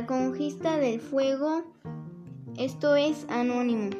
[0.00, 1.62] La conquista del fuego,
[2.56, 3.90] esto es anónimo.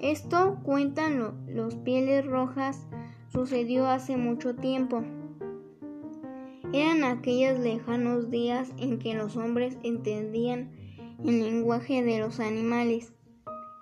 [0.00, 2.86] Esto, cuentan los pieles rojas,
[3.30, 5.02] sucedió hace mucho tiempo.
[6.72, 10.72] Eran aquellos lejanos días en que los hombres entendían
[11.22, 13.12] el lenguaje de los animales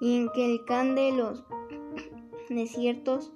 [0.01, 1.45] y en que el can de los
[2.51, 3.33] desiertos,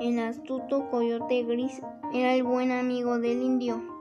[0.00, 1.82] el astuto coyote gris,
[2.14, 3.93] era el buen amigo del indio.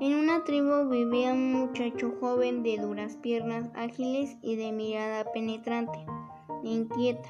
[0.00, 5.98] En una tribu vivía un muchacho joven de duras piernas ágiles y de mirada penetrante
[6.64, 7.28] inquieta.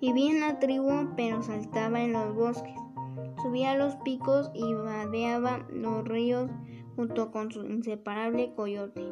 [0.00, 2.76] Vivía en la tribu pero saltaba en los bosques,
[3.42, 6.48] subía a los picos y vadeaba los ríos
[6.94, 9.02] junto con su inseparable coyote,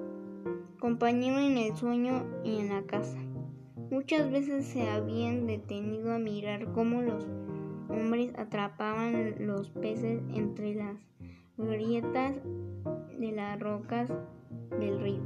[0.79, 3.19] compañero en el sueño y en la casa.
[3.91, 7.27] Muchas veces se habían detenido a mirar cómo los
[7.89, 11.09] hombres atrapaban los peces entre las
[11.59, 12.37] grietas
[13.19, 14.09] de las rocas
[14.79, 15.21] del río,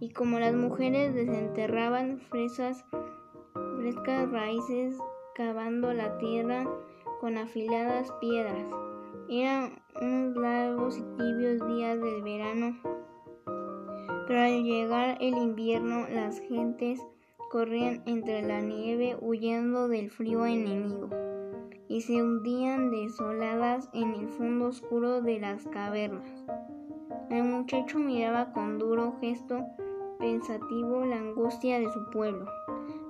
[0.00, 2.84] y como las mujeres desenterraban fresas,
[3.76, 4.98] frescas raíces
[5.36, 6.66] cavando la tierra
[7.20, 8.68] con afiladas piedras.
[9.28, 12.76] Eran unos largos y tibios días del verano,
[14.26, 17.00] pero al llegar el invierno las gentes
[17.50, 21.08] corrían entre la nieve huyendo del frío enemigo
[21.88, 26.44] y se hundían desoladas en el fondo oscuro de las cavernas.
[27.30, 29.64] El muchacho miraba con duro gesto
[30.18, 32.46] pensativo la angustia de su pueblo,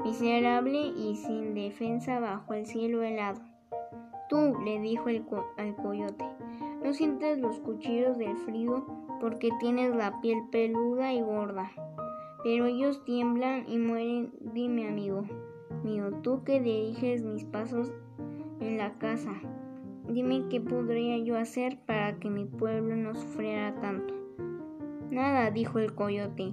[0.04, 3.40] miserable y sin defensa bajo el cielo helado.
[4.28, 5.24] Tú, le dijo el
[5.56, 6.24] al coyote,
[6.82, 8.84] no sientes los cuchillos del frío
[9.20, 11.70] porque tienes la piel peluda y gorda,
[12.42, 14.32] pero ellos tiemblan y mueren.
[14.40, 15.24] Dime, amigo
[15.84, 17.92] mío, tú que diriges mis pasos
[18.60, 19.32] en la casa,
[20.08, 24.14] dime qué podría yo hacer para que mi pueblo no sufriera tanto.
[25.10, 26.52] Nada, dijo el coyote,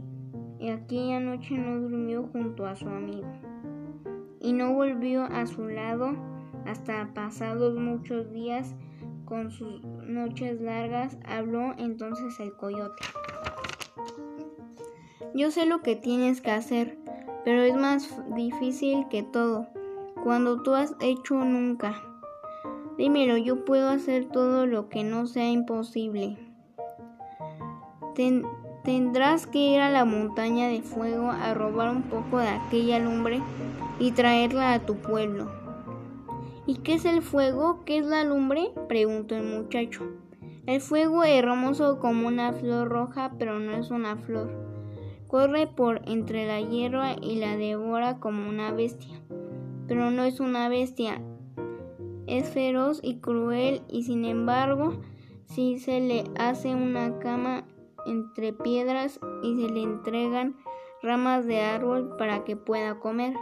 [0.59, 3.28] y aquella noche no durmió junto a su amigo,
[4.40, 6.16] y no volvió a su lado
[6.66, 8.75] hasta pasados muchos días
[9.25, 13.03] con sus noches largas, habló entonces el coyote.
[15.34, 16.97] Yo sé lo que tienes que hacer,
[17.44, 19.68] pero es más difícil que todo,
[20.23, 22.01] cuando tú has hecho nunca.
[22.97, 26.38] Dímelo, yo puedo hacer todo lo que no sea imposible.
[28.85, 33.41] tendrás que ir a la montaña de fuego a robar un poco de aquella lumbre
[34.00, 35.51] y traerla a tu pueblo.
[36.66, 37.83] ¿Y qué es el fuego?
[37.83, 38.72] ¿Qué es la lumbre?
[38.88, 40.07] preguntó el muchacho.
[40.66, 44.50] El fuego es hermoso como una flor roja, pero no es una flor.
[45.28, 49.19] Corre por entre la hierba y la devora como una bestia,
[49.88, 51.21] pero no es una bestia.
[52.27, 54.94] Es feroz y cruel y sin embargo,
[55.45, 57.66] si se le hace una cama
[58.05, 60.55] entre piedras y se le entregan
[61.01, 63.33] ramas de árbol para que pueda comer.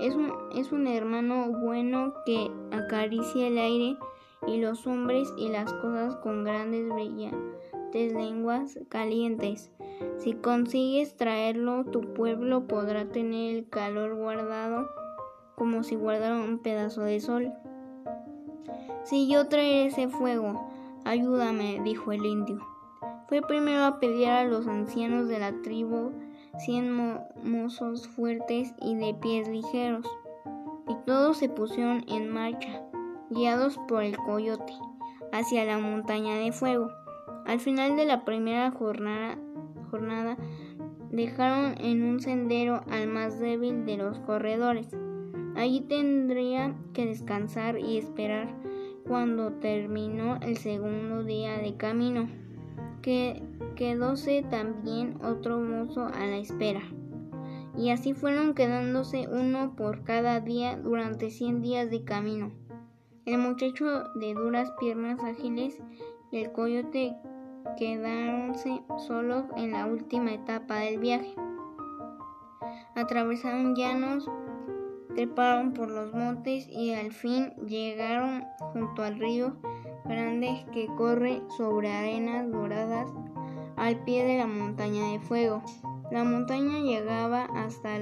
[0.00, 3.96] Es un, es un hermano bueno que acaricia el aire
[4.46, 9.70] y los hombres y las cosas con grandes brillantes lenguas calientes.
[10.18, 14.88] Si consigues traerlo, tu pueblo podrá tener el calor guardado
[15.56, 17.52] como si guardara un pedazo de sol.
[19.04, 20.68] Si yo traeré ese fuego,
[21.04, 22.60] ayúdame, dijo el indio.
[23.28, 26.12] Fue primero a pedir a los ancianos de la tribu
[26.58, 26.92] cien
[27.42, 30.06] mozos fuertes y de pies ligeros,
[30.88, 32.82] y todos se pusieron en marcha,
[33.30, 34.72] guiados por el coyote,
[35.32, 36.90] hacia la montaña de fuego.
[37.46, 39.36] Al final de la primera jornada,
[39.90, 40.36] jornada
[41.10, 44.88] dejaron en un sendero al más débil de los corredores.
[45.56, 48.48] Allí tendría que descansar y esperar
[49.06, 52.28] cuando terminó el segundo día de camino
[53.02, 53.42] que
[53.76, 56.80] quedóse también otro mozo a la espera.
[57.76, 62.52] Y así fueron quedándose uno por cada día durante cien días de camino.
[63.26, 65.82] El muchacho de duras piernas ágiles
[66.30, 67.14] y el coyote
[67.76, 71.34] quedáronse solos en la última etapa del viaje.
[72.94, 74.30] Atravesaron llanos,
[75.14, 79.56] treparon por los montes y al fin llegaron junto al río
[80.04, 83.10] grande que corre sobre arenas doradas
[83.76, 85.62] al pie de la montaña de fuego.
[86.10, 87.98] La montaña llegaba hasta,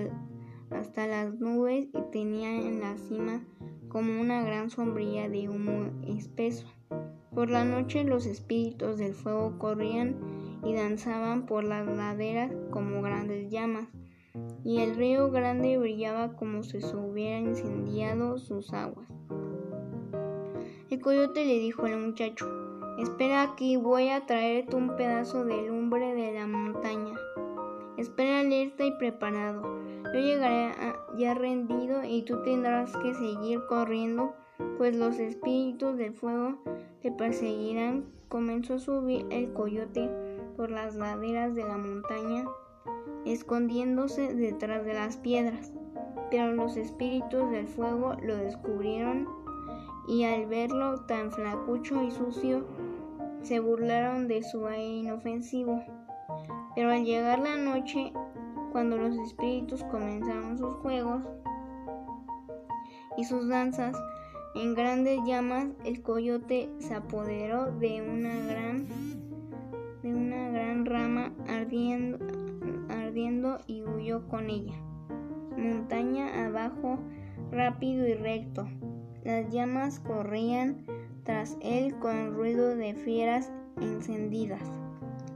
[0.71, 3.45] hasta las nubes y tenía en la cima
[3.89, 6.67] como una gran sombrilla de humo espeso.
[7.35, 10.17] Por la noche los espíritus del fuego corrían
[10.65, 13.89] y danzaban por las laderas como grandes llamas,
[14.65, 19.09] y el río grande brillaba como si se hubiera incendiado sus aguas.
[20.91, 22.47] El coyote le dijo al muchacho,
[22.99, 27.15] Espera aquí, voy a traerte un pedazo de lumbre de la montaña.
[27.97, 29.81] Espera alerta y preparado.
[30.13, 30.73] Yo llegaré
[31.17, 34.35] ya rendido y tú tendrás que seguir corriendo,
[34.77, 36.59] pues los espíritus del fuego
[37.01, 38.05] te perseguirán.
[38.29, 40.11] Comenzó a subir el coyote
[40.57, 42.45] por las laderas de la montaña,
[43.25, 45.73] escondiéndose detrás de las piedras.
[46.31, 49.29] Pero los espíritus del fuego lo descubrieron
[50.09, 52.67] y al verlo tan flacucho y sucio,
[53.43, 55.83] se burlaron de su aire inofensivo.
[56.75, 58.13] Pero al llegar la noche,
[58.73, 61.23] cuando los espíritus comenzaron sus juegos
[63.17, 63.97] y sus danzas,
[64.55, 68.87] en grandes llamas el coyote se apoderó de una gran
[70.03, 72.19] de una gran rama ardiendo,
[73.67, 74.75] y huyó con ella.
[75.57, 76.99] Montaña abajo,
[77.51, 78.69] rápido y recto.
[79.25, 80.87] Las llamas corrían
[81.25, 84.63] tras él con ruido de fieras encendidas.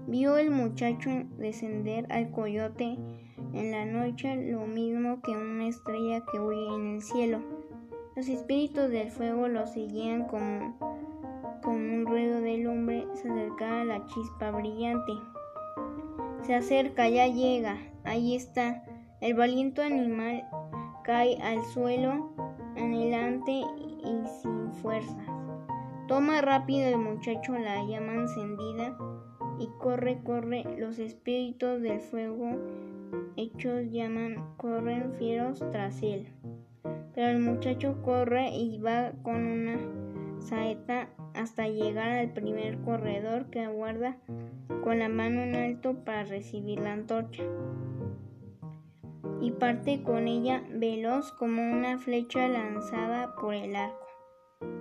[0.07, 2.97] Vio el muchacho descender al coyote
[3.53, 7.41] en la noche lo mismo que una estrella que huye en el cielo.
[8.15, 10.79] Los espíritus del fuego lo seguían como,
[11.63, 15.13] con un ruido de lumbre se acercaba la chispa brillante.
[16.43, 17.77] Se acerca, ya llega,
[18.07, 18.83] ahí está.
[19.21, 20.45] El valiente animal
[21.05, 22.31] cae al suelo
[22.77, 25.17] anhelante y sin fuerzas.
[26.09, 28.97] Toma rápido el muchacho la llama encendida
[29.59, 30.65] y corre, corre.
[30.79, 32.57] Los espíritus del fuego
[33.37, 36.29] hechos llaman, corren fieros tras él.
[37.15, 39.79] Pero el muchacho corre y va con una
[40.41, 44.17] saeta hasta llegar al primer corredor que aguarda
[44.85, 47.43] con la mano en alto para recibir la antorcha
[49.41, 54.07] y parte con ella veloz como una flecha lanzada por el arco,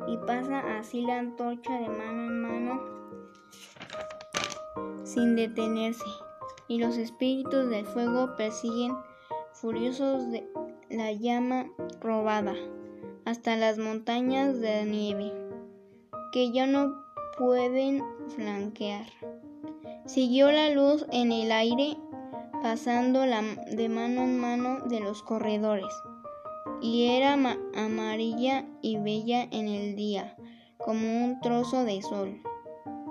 [0.07, 2.95] y pasa así la antorcha de mano en mano
[5.03, 6.05] sin detenerse,
[6.67, 8.95] y los espíritus del fuego persiguen
[9.53, 10.45] furiosos de
[10.89, 11.67] la llama
[12.01, 12.53] robada
[13.23, 15.31] hasta las montañas de nieve,
[16.31, 17.03] que ya no
[17.37, 19.05] pueden flanquear.
[20.05, 21.97] Siguió la luz en el aire
[22.65, 25.93] pasando de mano en mano de los corredores,
[26.81, 27.37] y era
[27.75, 30.35] amarilla y bella en el día,
[30.79, 32.41] como un trozo de sol,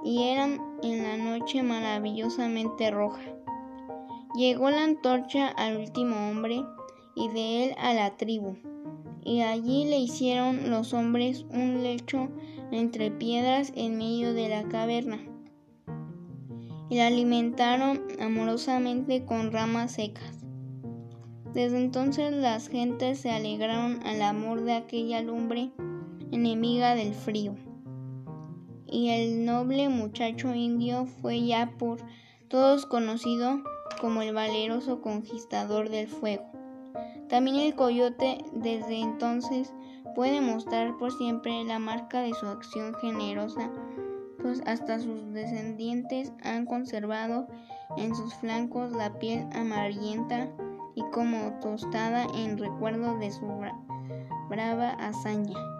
[0.02, 0.46] y era
[0.82, 3.22] en la noche maravillosamente roja.
[4.34, 6.64] Llegó la antorcha al último hombre
[7.14, 8.56] y de él a la tribu,
[9.22, 12.28] y allí le hicieron los hombres un lecho
[12.72, 15.20] entre piedras en medio de la caverna
[16.90, 20.44] y la alimentaron amorosamente con ramas secas.
[21.52, 25.70] Desde entonces las gentes se alegraron al amor de aquella lumbre
[26.32, 27.54] enemiga del frío.
[28.86, 31.98] Y el noble muchacho indio fue ya por
[32.48, 33.62] todos conocido
[34.00, 36.44] como el valeroso conquistador del fuego.
[37.28, 39.72] También el coyote desde entonces
[40.14, 43.70] puede mostrar por siempre la marca de su acción generosa
[44.66, 47.46] hasta sus descendientes han conservado
[47.96, 50.48] en sus flancos la piel amarillenta
[50.94, 53.46] y como tostada en recuerdo de su
[54.48, 55.73] brava hazaña.